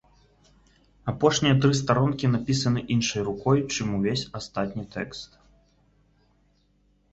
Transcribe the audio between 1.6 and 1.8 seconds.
тры